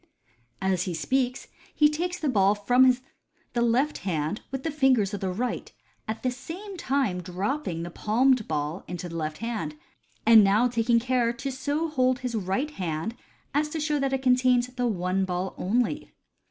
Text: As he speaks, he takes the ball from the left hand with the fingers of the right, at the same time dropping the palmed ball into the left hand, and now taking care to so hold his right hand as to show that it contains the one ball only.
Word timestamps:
As 0.63 0.85
he 0.85 0.95
speaks, 0.95 1.45
he 1.75 1.87
takes 1.87 2.17
the 2.19 2.27
ball 2.27 2.55
from 2.55 2.97
the 3.53 3.61
left 3.61 3.99
hand 3.99 4.41
with 4.49 4.63
the 4.63 4.71
fingers 4.71 5.13
of 5.13 5.19
the 5.21 5.29
right, 5.29 5.71
at 6.07 6.23
the 6.23 6.31
same 6.31 6.75
time 6.75 7.21
dropping 7.21 7.83
the 7.83 7.91
palmed 7.91 8.47
ball 8.47 8.83
into 8.87 9.07
the 9.07 9.15
left 9.15 9.37
hand, 9.45 9.75
and 10.25 10.43
now 10.43 10.67
taking 10.67 10.99
care 10.99 11.31
to 11.33 11.51
so 11.51 11.87
hold 11.87 12.17
his 12.21 12.33
right 12.33 12.71
hand 12.71 13.15
as 13.53 13.69
to 13.69 13.79
show 13.79 13.99
that 13.99 14.11
it 14.11 14.23
contains 14.23 14.65
the 14.69 14.87
one 14.87 15.23
ball 15.23 15.53
only. 15.55 16.11